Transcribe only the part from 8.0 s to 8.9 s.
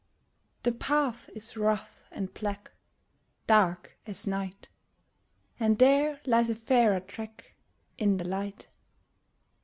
the light.